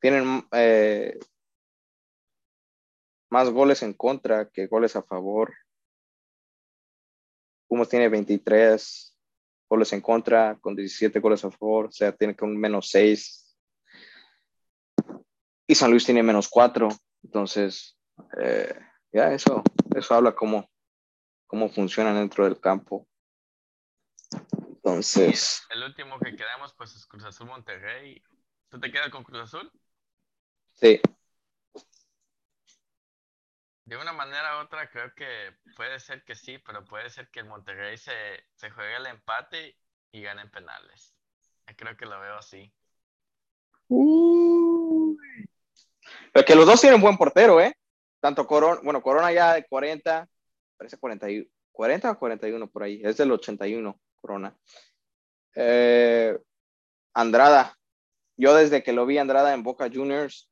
[0.00, 1.18] Tienen eh,
[3.30, 5.54] más goles en contra que goles a favor.
[7.68, 9.11] Pumas tiene 23
[9.72, 13.56] goles en contra, con 17 goles a favor, o sea, tiene que un menos 6.
[15.66, 16.88] Y San Luis tiene menos 4.
[17.22, 17.96] Entonces,
[18.38, 18.78] eh,
[19.10, 19.62] ya eso,
[19.96, 20.68] eso habla cómo,
[21.46, 23.08] cómo funcionan dentro del campo.
[24.68, 25.62] Entonces.
[25.70, 28.22] El último que quedamos, pues, es Cruz Azul Monterrey.
[28.68, 29.72] ¿Tú te quedas con Cruz Azul?
[30.74, 31.00] Sí.
[33.84, 37.40] De una manera u otra creo que puede ser que sí, pero puede ser que
[37.40, 38.12] el Monterrey se,
[38.54, 39.76] se juegue el empate
[40.12, 41.16] y gane en penales.
[41.76, 42.72] Creo que lo veo así.
[46.46, 47.76] que los dos tienen buen portero, ¿eh?
[48.20, 50.28] Tanto Corona, bueno, Corona ya de 40,
[50.76, 51.26] parece 40,
[51.72, 54.56] 40 o 41 por ahí, es del 81, Corona.
[55.54, 56.38] Eh,
[57.14, 57.76] Andrada,
[58.36, 60.48] yo desde que lo vi Andrada en Boca Juniors,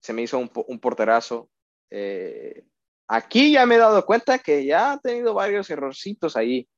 [0.00, 1.49] se me hizo un, un porterazo.
[1.90, 2.64] Eh,
[3.08, 6.68] aquí ya me he dado cuenta que ya ha tenido varios errorcitos ahí,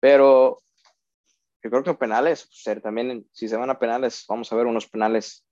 [0.00, 0.58] pero
[1.62, 4.66] yo creo que en penales, pues, también si se van a penales, vamos a ver
[4.66, 5.44] unos penales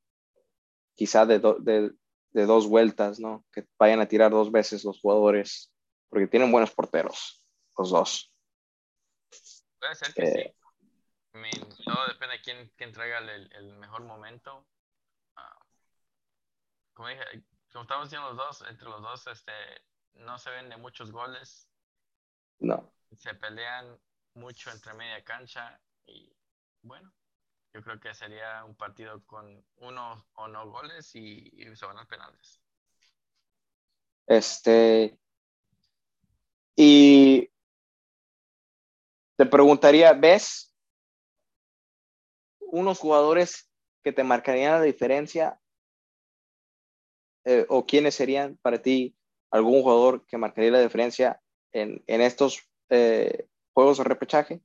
[0.95, 3.45] quizá de, de, dos vueltas, ¿no?
[3.53, 5.73] Que vayan a tirar dos veces los jugadores,
[6.09, 7.45] porque tienen buenos porteros,
[7.77, 8.33] los dos.
[9.81, 10.55] Puede ser que eh,
[11.33, 11.85] sí.
[11.85, 14.67] todo depende de quién, quién traiga el, el, mejor momento.
[15.37, 15.59] Ah,
[16.93, 17.23] como dije,
[17.75, 19.53] como estamos diciendo los dos, entre los dos, este,
[20.15, 21.69] no se ven de muchos goles.
[22.61, 22.95] No.
[23.19, 23.99] Se pelean
[24.35, 26.33] mucho entre media cancha y
[26.83, 27.13] bueno,
[27.73, 32.07] yo creo que sería un partido con uno o no goles y, se van a
[32.07, 32.63] penales.
[34.29, 35.19] Este.
[36.77, 37.51] Y
[39.37, 40.73] te preguntaría, ¿ves
[42.61, 43.69] unos jugadores
[44.05, 45.61] que te marcarían la diferencia?
[47.45, 49.17] Eh, ¿O quiénes serían para ti
[49.51, 51.41] algún jugador que marcaría la diferencia
[51.73, 54.61] en, estos eh, juegos de repechaje?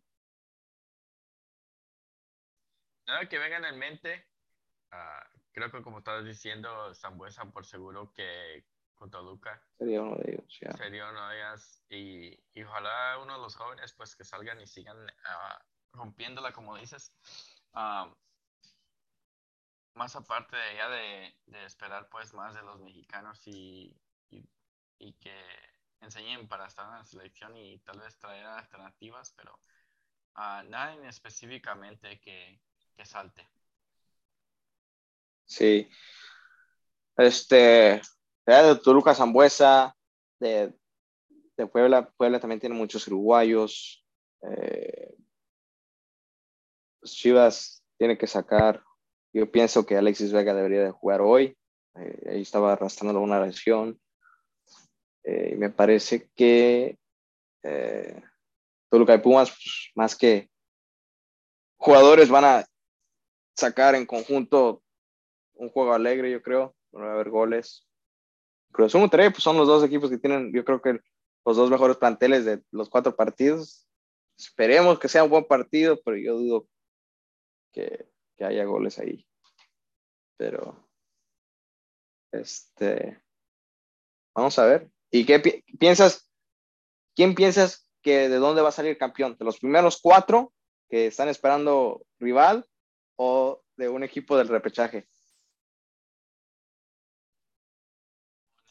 [3.07, 4.27] Nada que vengan en mente,
[4.91, 8.65] ah, creo que como estabas diciendo, Zambuesa por seguro que
[8.99, 9.61] con Toluca.
[9.77, 11.83] Sería uno de ellos, Sería uno de ellos.
[11.89, 17.15] Y, ojalá uno de los jóvenes pues que salgan y sigan uh, rompiéndola, como dices.
[17.73, 18.13] Ah,
[19.93, 23.95] más aparte de ya de, esperar pues más de los mexicanos y,
[24.29, 25.35] y, que
[26.01, 29.59] enseñen para estar en la selección y tal vez traer alternativas, pero
[30.35, 32.61] nada específicamente que,
[32.95, 33.47] que salte.
[35.45, 35.89] Sí.
[37.17, 38.01] Este,
[38.45, 39.95] de Toluca Zambuesa,
[40.39, 40.73] de,
[41.57, 44.05] de, Puebla, Puebla también tiene muchos uruguayos.
[44.41, 45.15] Eh,
[47.03, 48.83] Chivas tiene que sacar,
[49.33, 51.57] yo pienso que Alexis Vega debería de jugar hoy.
[51.95, 53.99] Eh, ahí estaba arrastrando una lesión.
[55.23, 56.97] Eh, me parece que
[58.89, 60.49] Toluca y Pumas, pues, más que
[61.77, 62.65] jugadores, van a
[63.55, 64.81] sacar en conjunto
[65.53, 66.75] un juego alegre, yo creo.
[66.91, 67.85] No va a haber goles.
[68.71, 70.99] Cruz Azul Monterrey, pues son los dos equipos que tienen, yo creo que
[71.45, 73.87] los dos mejores planteles de los cuatro partidos.
[74.37, 76.67] Esperemos que sea un buen partido, pero yo dudo
[77.73, 78.07] que,
[78.39, 79.27] que haya goles ahí.
[80.37, 80.89] Pero,
[82.31, 83.21] este,
[84.33, 84.89] vamos a ver.
[85.11, 86.31] ¿Y qué piensas?
[87.13, 89.35] ¿Quién piensas que de dónde va a salir campeón?
[89.37, 90.53] ¿De los primeros cuatro
[90.87, 92.65] que están esperando rival
[93.17, 95.09] o de un equipo del repechaje?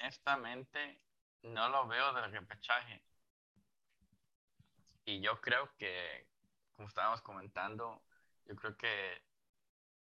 [0.01, 1.03] Honestamente,
[1.43, 3.03] no lo veo del repechaje.
[5.05, 6.27] Y yo creo que,
[6.75, 8.03] como estábamos comentando,
[8.47, 9.28] yo creo que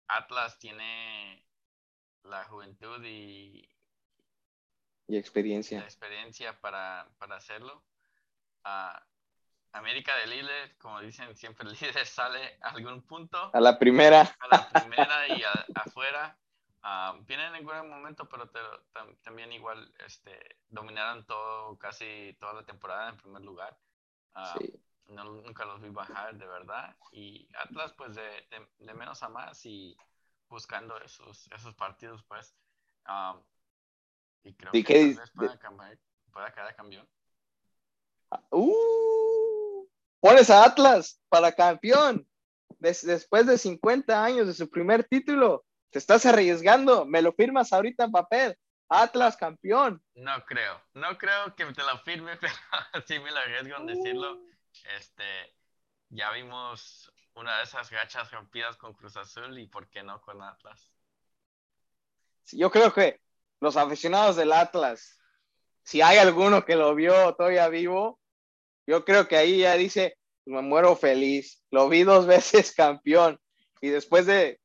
[0.09, 1.45] Atlas tiene
[2.25, 3.69] la juventud y,
[5.07, 5.81] y experiencia.
[5.81, 7.85] experiencia para, para hacerlo.
[8.65, 8.99] Uh,
[9.73, 13.51] América de líder, como dicen siempre, el líder sale a algún punto.
[13.53, 14.37] A la primera.
[14.41, 15.43] A la primera y
[15.75, 16.39] afuera.
[16.83, 18.49] Uh, vienen en buen momento, pero
[19.23, 23.77] también igual este, dominaron todo, casi toda la temporada en primer lugar.
[24.35, 24.55] Ah,
[25.09, 26.97] no, nunca los vi bajar, de verdad.
[27.13, 28.47] Y Atlas, pues de,
[28.79, 29.97] de, menos a más y
[30.49, 32.55] buscando esos, esos partidos, pues.
[33.05, 33.41] Ah,
[34.45, 35.99] y creo que pueda,
[36.33, 37.09] pueda quedar campeón.
[38.51, 39.87] Uh,
[40.21, 42.29] pones a Atlas para campeón
[42.79, 45.65] después de 50 años de su primer título.
[45.91, 48.59] Te estás arriesgando, me lo firmas ahorita en papel.
[48.91, 50.03] Atlas campeón.
[50.15, 52.55] No creo, no creo que te lo firme, pero
[53.07, 54.41] sí me lo arriesgo en decirlo.
[54.97, 55.55] Este,
[56.09, 60.43] ya vimos una de esas gachas rompidas con Cruz Azul y por qué no con
[60.43, 60.93] Atlas.
[62.53, 63.21] yo creo que
[63.61, 65.19] los aficionados del Atlas,
[65.83, 68.21] si hay alguno que lo vio todavía vivo,
[68.87, 71.63] yo creo que ahí ya dice, me muero feliz.
[71.71, 73.41] Lo vi dos veces campeón.
[73.81, 74.61] Y después de,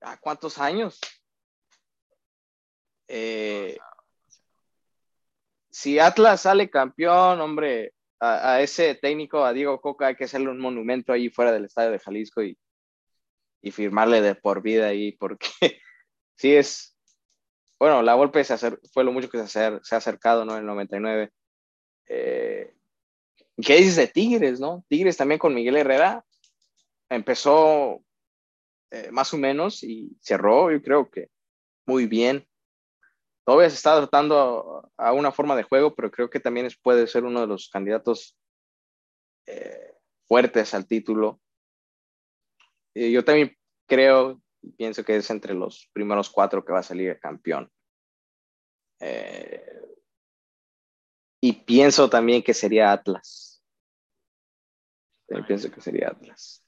[0.00, 1.00] ¿a cuántos años?
[3.08, 3.78] Eh,
[5.70, 7.94] si Atlas sale campeón, hombre,
[8.24, 11.90] a, ese técnico, a Diego Coca, hay que hacerle un monumento ahí fuera del estadio
[11.90, 12.56] de Jalisco y,
[13.60, 15.48] y firmarle de por vida ahí, porque
[16.36, 16.96] sí es,
[17.80, 18.56] bueno, la golpe se
[18.92, 20.52] fue lo mucho que se, ha acercado, ¿no?
[20.52, 21.30] En el 99.
[22.06, 22.74] Eh,
[23.56, 24.84] ¿Qué dices de Tigres, no?
[24.88, 26.24] Tigres también con Miguel Herrera
[27.10, 28.04] empezó
[28.90, 31.28] eh, más o menos y cerró, yo creo que
[31.86, 32.46] muy bien.
[33.44, 37.24] Todavía se está tratando a, una forma de juego, pero creo que también puede ser
[37.24, 38.36] uno de los candidatos
[39.46, 39.94] eh,
[40.28, 41.40] fuertes al título.
[42.94, 43.56] Y yo también
[43.88, 44.40] creo
[44.76, 47.70] pienso que es entre los primeros cuatro que va a salir campeón.
[49.00, 49.80] Eh,
[51.40, 53.62] y pienso también que sería Atlas.
[55.46, 56.64] pienso que sería Atlas.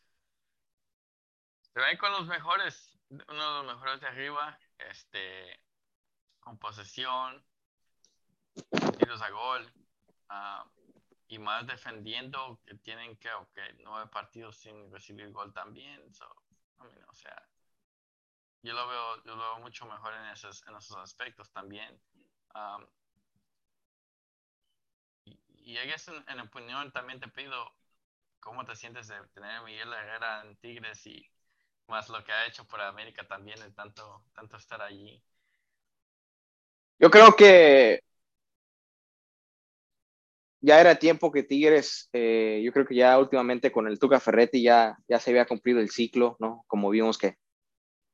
[1.61, 5.61] Se ven con los mejores, uno de los mejores de arriba, este,
[6.45, 7.43] con posesión,
[8.99, 9.73] tiros a gol,
[10.29, 10.65] ah,
[11.27, 13.31] y más defendiendo, que tienen que,
[13.83, 16.01] nueve partidos sin recibir gol también.
[17.09, 17.49] o sea,
[18.63, 22.01] yo lo veo, yo lo veo mucho mejor en esos, en esos aspectos también.
[25.25, 25.91] y, y en,
[26.29, 27.75] en opinión también te pido
[28.41, 31.27] cómo te sientes de tener a Miguel Herrera en Tigres y
[31.89, 35.23] más lo que ha hecho por América también, de tanto, tanto estar allí.
[36.99, 38.01] Yo creo que
[40.61, 44.63] ya era tiempo que Tigres, eh, yo creo que ya últimamente con el Tuca Ferretti
[44.63, 46.65] ya, ya se había cumplido el ciclo, ¿no?
[46.67, 47.37] Como vimos que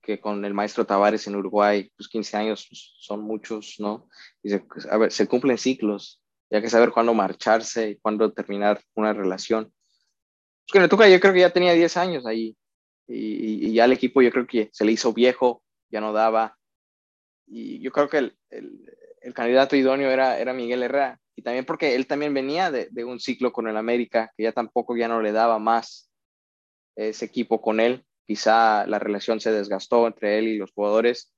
[0.03, 4.09] que con el maestro Tavares en Uruguay, pues 15 años pues, son muchos, ¿no?
[4.43, 8.33] Y se, pues, a ver, se cumplen ciclos, ya que saber cuándo marcharse y cuándo
[8.33, 9.65] terminar una relación.
[9.65, 12.57] Pues con el Tuca yo creo que ya tenía 10 años ahí
[13.07, 16.57] y, y, ya el equipo yo creo que se le hizo viejo, ya no daba.
[17.51, 21.21] Y yo creo que el, el, el candidato idóneo era, era Miguel Herrera.
[21.37, 24.53] Y también porque él también venía de, de un ciclo con el América, que ya
[24.53, 26.11] tampoco ya no le daba más
[26.97, 31.35] ese equipo con él quizá la relación se desgastó entre él y los jugadores.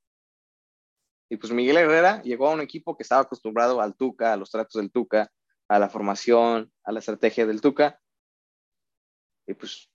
[1.30, 4.50] Y pues Miguel Herrera llegó a un equipo que estaba acostumbrado al Tuca, a los
[4.50, 5.32] tratos del Tuca,
[5.68, 7.98] a la formación, a la estrategia del Tuca.
[9.46, 9.88] Y pues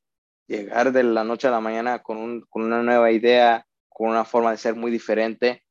[0.48, 4.58] llegar de la noche a la mañana con, una nueva idea, con una forma de
[4.58, 5.67] ser muy diferente,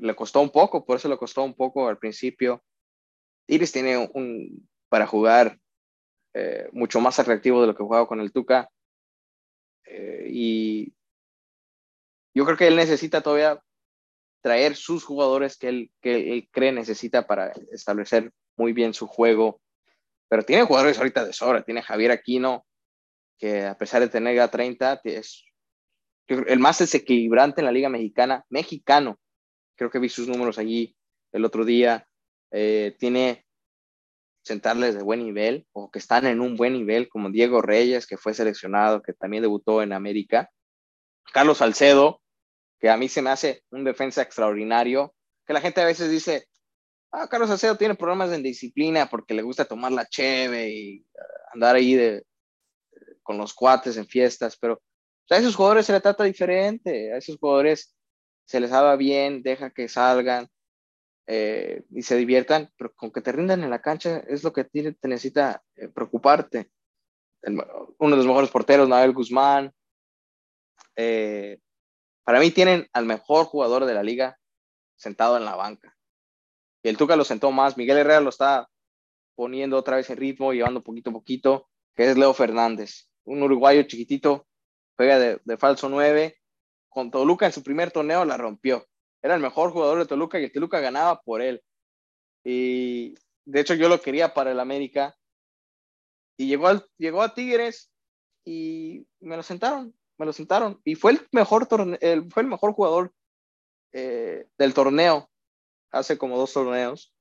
[0.00, 2.62] le costó un poco, por eso le costó un poco al principio.
[3.46, 5.58] Iris tiene un, para jugar
[6.34, 8.68] eh, mucho más atractivo de lo que jugaba con el Tuca.
[9.84, 10.92] Eh, y
[12.34, 13.60] yo creo que él necesita todavía
[14.42, 19.60] traer sus jugadores que él, que él cree necesita para establecer muy bien su juego.
[20.28, 21.62] Pero tiene jugadores ahorita de sobra.
[21.62, 22.66] Tiene Javier Aquino,
[23.38, 25.44] que a pesar de tener ya 30, es
[26.28, 29.18] el más desequilibrante en la Liga Mexicana, mexicano.
[29.76, 30.96] Creo que vi sus números allí
[31.32, 32.08] el otro día.
[32.50, 33.46] Eh, tiene
[34.42, 38.16] sentarles de buen nivel o que están en un buen nivel, como Diego Reyes, que
[38.16, 40.50] fue seleccionado, que también debutó en América.
[41.32, 42.22] Carlos Salcedo,
[42.78, 46.46] que a mí se me hace un defensa extraordinario, que la gente a veces dice,
[47.12, 51.04] ah, Carlos Salcedo tiene problemas de disciplina porque le gusta tomar la cheve y eh,
[51.52, 52.24] andar ahí de,
[53.24, 54.80] con los cuates en fiestas, pero
[55.28, 57.95] a esos jugadores se le trata diferente, a esos jugadores
[58.46, 60.48] se les habla bien, deja que salgan,
[61.28, 64.64] eh, y se diviertan, pero con que te rindan en la cancha es lo que
[64.64, 66.70] te, necesita eh, preocuparte.
[67.42, 69.72] uno de los mejores porteros, Navel Guzmán.
[70.94, 71.58] Eh,
[72.24, 74.38] para mí tienen al mejor jugador de la liga
[74.96, 75.96] sentado en la banca.
[76.82, 77.76] Y el Tuca lo sentó más.
[77.76, 78.68] Miguel Herrera lo está
[79.34, 83.08] poniendo otra vez en ritmo, llevando poquito a poquito, que es Leo Fernández.
[83.24, 84.46] Un uruguayo chiquitito,
[84.96, 86.38] juega de, de falso 9.
[86.96, 88.88] Con Toluca en su primer torneo la rompió
[89.26, 91.62] era el mejor jugador de Toluca y el Toluca ganaba por él.
[92.44, 95.16] Y de hecho yo lo quería para el América.
[96.38, 97.90] Y llegó, al, llegó a Tigres
[98.44, 100.80] y me lo sentaron, me lo sentaron.
[100.84, 101.66] Y fue el mejor,
[102.00, 103.12] el, fue el mejor jugador
[103.92, 105.28] eh, del torneo,
[105.90, 107.12] hace como dos torneos.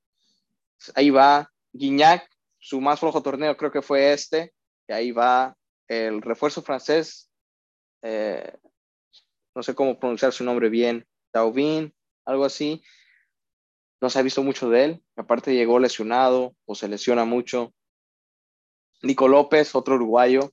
[0.94, 4.54] Ahí va Guignac, su más flojo torneo creo que fue este.
[4.88, 5.58] Y ahí va
[5.88, 7.32] el refuerzo francés,
[8.04, 8.60] eh,
[9.56, 11.95] no sé cómo pronunciar su nombre bien, Taubin,
[12.25, 12.83] algo así.
[14.01, 15.03] No se ha visto mucho de él.
[15.15, 17.73] Aparte llegó lesionado o se lesiona mucho.
[19.01, 20.51] Nico López, otro uruguayo,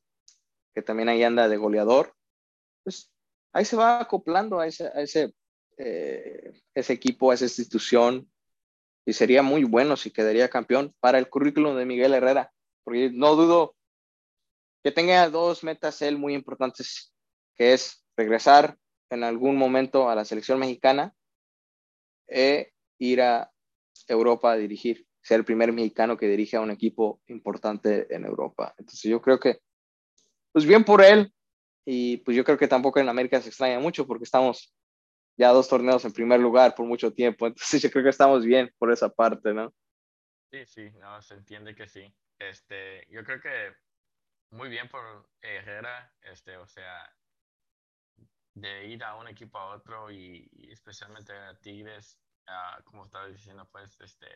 [0.75, 2.15] que también ahí anda de goleador.
[2.85, 3.11] Pues
[3.53, 5.35] ahí se va acoplando a ese, ese,
[5.79, 8.31] eh, ese equipo, a esa institución.
[9.05, 12.53] Y sería muy bueno si quedaría campeón para el currículum de Miguel Herrera.
[12.85, 13.75] Porque no dudo
[14.85, 17.13] que tenga dos metas él muy importantes,
[17.57, 18.79] que es regresar
[19.13, 21.15] en algún momento a la selección mexicana
[22.27, 23.53] e ir a
[24.09, 28.75] Europa a dirigir, ser el primer mexicano que dirige a un equipo importante en Europa.
[28.79, 29.61] Entonces yo creo que,
[30.51, 31.33] pues bien por él,
[31.85, 34.75] y pues yo creo que tampoco en América se extraña mucho porque estamos
[35.37, 38.73] ya dos torneos en primer lugar por mucho tiempo, entonces yo creo que estamos bien
[38.79, 39.75] por esa parte, ¿no?
[40.51, 42.15] Sí, sí, no, se entiende que sí.
[42.39, 43.75] Este, yo creo que
[44.51, 47.15] muy bien por Herrera, este, o sea,
[48.55, 52.19] de ir a un equipo a otro y, especialmente a Tigres,
[52.85, 54.29] como estaba diciendo, pues, este,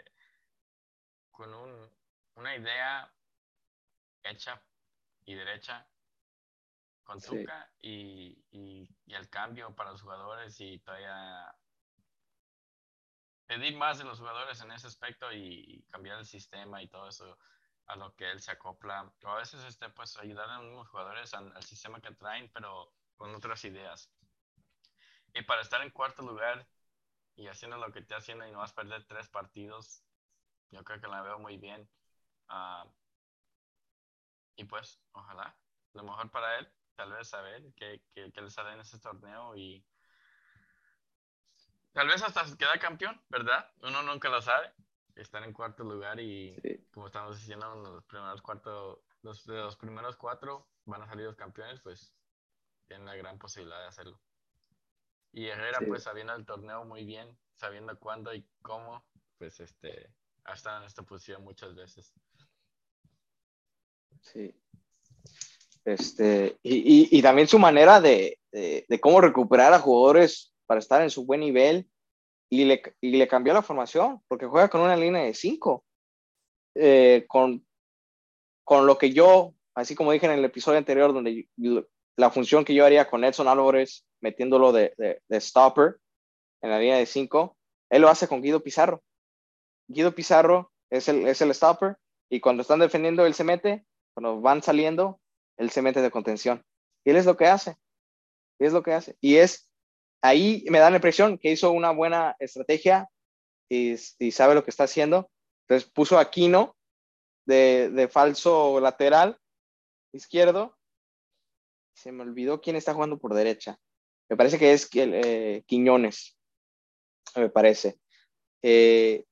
[1.30, 1.90] con un,
[2.34, 3.12] una idea
[4.22, 4.62] hecha
[5.24, 5.86] y derecha
[7.04, 11.56] con Tuca y, y, el cambio para los jugadores y todavía
[13.46, 17.38] pedir más de los jugadores en ese aspecto y cambiar el sistema y todo eso
[17.86, 19.12] a lo que él se acopla.
[19.22, 23.34] O a veces este, pues ayudar a los jugadores al, sistema que traen, pero con
[23.34, 24.10] otras ideas.
[25.34, 26.66] Y para estar en cuarto lugar
[27.36, 30.02] y haciendo lo que te haciendo y no vas a perder tres partidos,
[30.70, 31.88] yo creo que la veo muy bien.
[32.48, 32.86] Ah,
[34.56, 35.56] y pues, ojalá,
[35.92, 39.54] lo mejor para él, tal vez saber que, que, que le sale en ese torneo
[39.54, 39.84] y
[41.92, 43.70] tal vez hasta se queda campeón, ¿verdad?
[43.82, 44.72] Uno nunca lo sabe.
[45.14, 46.54] Estar en cuarto lugar y
[46.92, 51.80] como estamos diciendo, los primeros cuarto, los, los primeros cuatro van a salir los campeones,
[51.80, 52.15] pues
[52.87, 54.20] tienen la gran posibilidad de hacerlo.
[55.32, 59.05] Y Herrera, pues sabiendo el torneo muy bien, sabiendo cuándo y cómo,
[59.39, 60.11] pues este,
[60.45, 62.12] ha estado en esta posición muchas veces.
[64.20, 64.55] Sí.
[65.84, 71.11] Este, y, y, también su manera de, de, cómo recuperar a jugadores para estar en
[71.11, 71.89] su buen nivel
[72.49, 75.84] y le, y le cambió la formación, porque juega con una línea de cinco.
[76.74, 77.64] Eh, con,
[78.64, 81.49] con lo que yo, así como dije en el episodio anterior, donde
[82.16, 85.98] la función que yo haría con Edson Álvarez, metiéndolo de, de, stopper
[86.62, 87.56] en la línea de cinco,
[87.90, 89.02] él lo hace con Guido Pizarro.
[89.88, 91.96] Guido Pizarro es el, es el stopper
[92.30, 95.20] y cuando están defendiendo él se mete, cuando van saliendo
[95.56, 96.64] él se mete de contención.
[97.04, 97.76] Y él es lo que hace.
[98.58, 99.16] Y es lo que hace.
[99.20, 99.70] Y es,
[100.22, 103.08] ahí me da la impresión que hizo una buena estrategia
[103.68, 105.30] y, y sabe lo que está haciendo.
[105.62, 106.76] Entonces puso a Aquino
[107.46, 109.38] de, de falso lateral
[110.12, 110.76] izquierdo.
[111.97, 113.78] Se me olvidó quién está jugando por derecha.
[114.28, 116.36] Me parece que es eh, Quiñones.
[117.34, 117.99] Me parece.
[118.62, 119.24] Eh,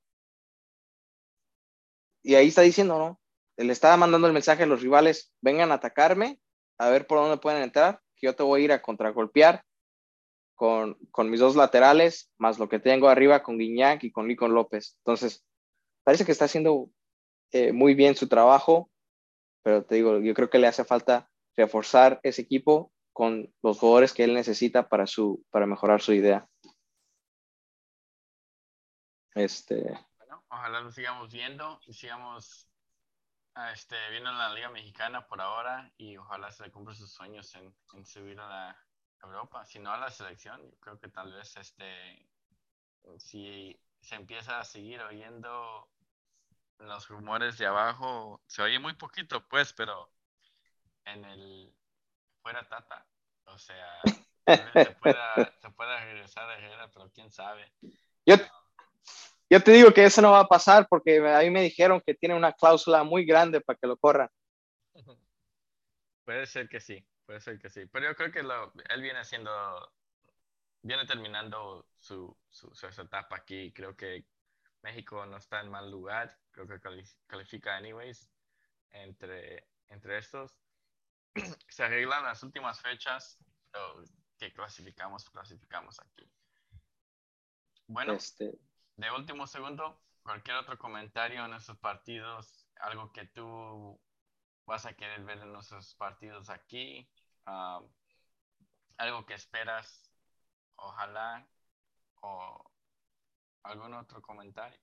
[2.23, 3.21] y ahí está diciendo, ¿no?
[3.57, 6.41] le estaba mandando el mensaje a los rivales, vengan a atacarme,
[6.79, 9.63] a ver por dónde pueden entrar, que yo te voy a ir a contragolpear
[10.57, 14.55] con, con mis dos laterales, más lo que tengo arriba con Guiñac y con Licon
[14.55, 14.97] López.
[15.05, 15.45] Entonces,
[16.03, 16.91] parece que está haciendo
[17.53, 18.91] eh, muy bien su trabajo,
[19.63, 24.13] pero te digo, yo creo que le hace falta reforzar ese equipo con los jugadores
[24.13, 26.49] que él necesita para, su, para mejorar su idea.
[29.35, 29.83] Este...
[30.19, 32.69] Bueno, ojalá lo sigamos viendo sigamos
[33.57, 37.55] Ah, este, viene a la Liga Mexicana por ahora y ojalá se le sus sueños
[37.55, 38.87] en, subir a la
[39.23, 39.65] Europa.
[39.65, 42.29] Si no a la selección, yo creo que tal vez este,
[43.17, 45.89] si se empieza a seguir oyendo
[46.79, 50.11] los rumores de abajo, se oye muy poquito, pues, pero
[51.05, 51.75] en el
[52.43, 53.07] fuera Tata,
[53.47, 54.01] o sea,
[54.75, 57.73] se pueda, se pueda regresar a Herrera, pero quién sabe.
[58.27, 58.37] Yo,
[59.51, 62.15] yo te digo que eso no va a pasar porque a mí me dijeron que
[62.15, 64.29] tiene una cláusula muy grande para que lo corran.
[66.25, 67.85] Puede ser que sí, puede ser que sí.
[67.87, 69.93] Pero yo creo que lo, él viene haciendo,
[70.81, 73.73] viene terminando su, su, etapa aquí.
[73.75, 74.25] Creo que
[74.81, 76.35] México no está en mal lugar.
[76.51, 76.81] Creo que
[77.27, 78.33] califica anyways
[78.91, 80.64] entre, entre estos.
[81.69, 83.39] Se arreglan las últimas fechas.
[84.39, 86.31] que clasificamos, clasificamos aquí.
[87.87, 88.59] Bueno, este
[88.97, 94.01] de último segundo, cualquier otro comentario en nuestros partidos, algo que tú
[94.67, 97.09] vas a querer ver en nuestros partidos aquí,
[97.47, 97.81] ah,
[98.99, 100.11] algo que esperas,
[100.77, 101.47] ojalá,
[102.23, 102.71] o
[103.65, 104.79] algún otro comentario.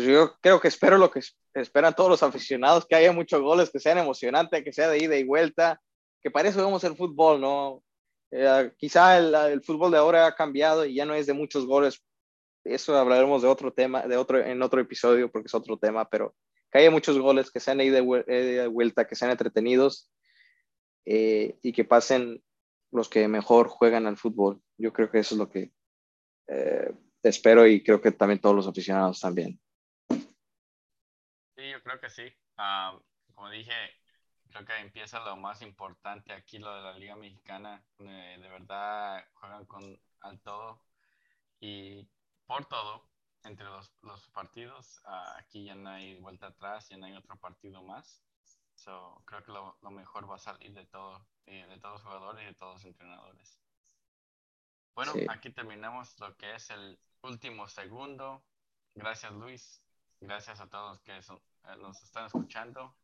[0.00, 1.20] Pues yo creo que espero lo que
[1.52, 5.14] esperan todos los aficionados, que haya muchos goles, que sean emocionantes, que sea de ida
[5.14, 5.78] y vuelta,
[6.22, 7.82] que para eso vemos el fútbol, ¿no?
[8.30, 11.66] Eh, quizá el, el, fútbol de ahora ha cambiado y ya no es de muchos
[11.66, 12.02] goles
[12.64, 16.34] eso hablaremos de otro tema, de otro, en otro episodio, porque es otro tema, pero
[16.72, 20.10] que haya muchos goles, que sean de vuelta, que sean entretenidos
[21.04, 22.42] eh, y que pasen
[22.90, 24.62] los que mejor juegan al fútbol.
[24.78, 25.72] Yo creo que eso es lo que
[26.48, 26.90] eh,
[27.22, 29.60] espero y creo que también todos los aficionados también.
[31.90, 32.32] Creo que sí.
[32.56, 32.96] Ah,
[33.34, 33.72] como dije,
[34.48, 37.84] creo que empieza lo más importante aquí, lo de la Liga Mexicana.
[37.98, 40.84] de verdad juegan con al todo
[41.58, 42.08] y
[42.46, 43.10] por todo
[43.42, 45.02] entre los, los partidos.
[45.04, 48.22] Uh, aquí ya no hay vuelta atrás, ya no hay otro partido más.
[48.76, 52.02] So, creo que lo, lo mejor va a salir de todo, eh, de todos los
[52.04, 53.60] jugadores y de todos los entrenadores.
[54.94, 55.26] Bueno, Sí.
[55.28, 58.44] aquí terminamos lo que es el último segundo.
[58.94, 59.82] Gracias, Luis.
[60.20, 61.49] Gracias a todos que son- eh,
[61.80, 62.94] nos están escuchando.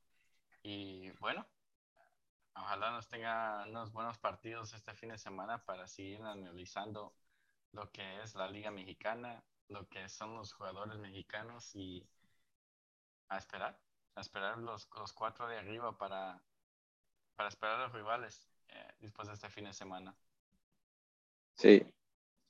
[0.63, 1.47] Y bueno,
[2.55, 7.15] ojalá nos tenga unos buenos partidos este fin de semana para seguir analizando
[7.73, 12.05] lo que es la Liga Mexicana, lo que son los jugadores mexicanos y
[13.29, 13.79] a esperar,
[14.17, 16.43] a esperar los, los cuatro de arriba para,
[17.37, 20.17] para esperar a los rivales eh, después de este fin de semana.
[21.57, 21.83] Sí,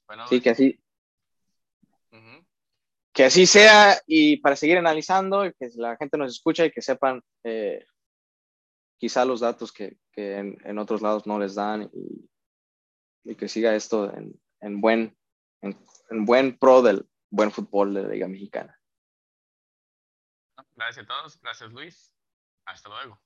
[0.06, 0.78] Bueno, sí, que así,
[2.12, 2.44] ujú.
[3.16, 7.22] Que así sea y para seguir analizando que la gente nos escucha y que sepan
[7.44, 7.86] eh,
[8.98, 11.90] quizá los datos que, en, otros lados no les dan
[13.24, 15.16] y, que siga esto en, en buen,
[15.62, 15.78] en,
[16.10, 18.78] en buen pro del buen fútbol de la Liga Mexicana.
[20.74, 21.40] Gracias a todos.
[21.40, 22.14] Gracias, Luis.
[22.66, 23.18] Hasta luego.